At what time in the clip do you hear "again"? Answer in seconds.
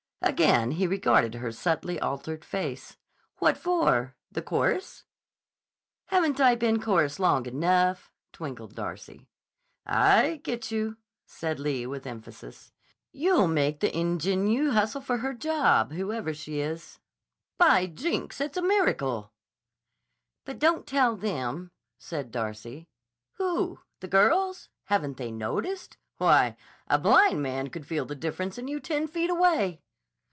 0.23-0.71